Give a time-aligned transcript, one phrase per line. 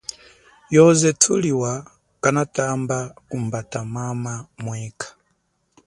[0.75, 1.71] Yoze thuliwa
[2.21, 2.97] kanatambe
[3.29, 5.09] kumbata mama mwekha.